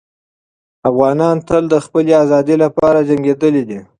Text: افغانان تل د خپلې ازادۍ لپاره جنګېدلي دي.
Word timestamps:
افغانان 0.89 1.35
تل 1.47 1.63
د 1.73 1.75
خپلې 1.85 2.13
ازادۍ 2.23 2.55
لپاره 2.63 3.05
جنګېدلي 3.09 3.63
دي. 3.69 3.79